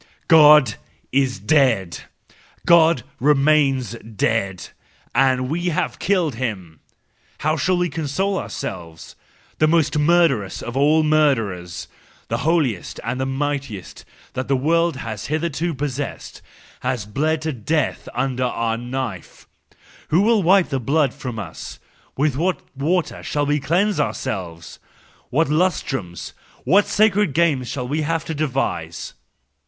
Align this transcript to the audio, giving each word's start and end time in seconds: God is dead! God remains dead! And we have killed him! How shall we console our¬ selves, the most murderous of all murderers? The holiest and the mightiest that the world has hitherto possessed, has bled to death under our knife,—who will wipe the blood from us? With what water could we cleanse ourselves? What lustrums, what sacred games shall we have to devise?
God 0.27 0.77
is 1.11 1.37
dead! 1.37 2.05
God 2.65 3.03
remains 3.19 3.91
dead! 3.99 4.69
And 5.13 5.47
we 5.47 5.65
have 5.65 5.99
killed 5.99 6.33
him! 6.33 6.79
How 7.41 7.55
shall 7.55 7.77
we 7.77 7.87
console 7.87 8.39
our¬ 8.41 8.49
selves, 8.49 9.15
the 9.59 9.67
most 9.67 9.99
murderous 9.99 10.63
of 10.63 10.75
all 10.75 11.03
murderers? 11.03 11.87
The 12.29 12.39
holiest 12.39 12.99
and 13.03 13.21
the 13.21 13.27
mightiest 13.27 14.03
that 14.33 14.47
the 14.47 14.55
world 14.55 14.95
has 14.95 15.27
hitherto 15.27 15.75
possessed, 15.75 16.41
has 16.79 17.05
bled 17.05 17.43
to 17.43 17.53
death 17.53 18.09
under 18.15 18.45
our 18.45 18.77
knife,—who 18.77 20.19
will 20.19 20.41
wipe 20.41 20.69
the 20.69 20.79
blood 20.79 21.13
from 21.13 21.37
us? 21.37 21.77
With 22.17 22.35
what 22.35 22.59
water 22.75 23.21
could 23.21 23.47
we 23.47 23.59
cleanse 23.59 23.99
ourselves? 23.99 24.79
What 25.29 25.47
lustrums, 25.47 26.33
what 26.63 26.87
sacred 26.87 27.33
games 27.35 27.67
shall 27.67 27.87
we 27.87 28.01
have 28.01 28.25
to 28.25 28.33
devise? 28.33 29.13